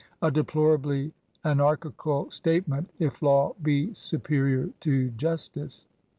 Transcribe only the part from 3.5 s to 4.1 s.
be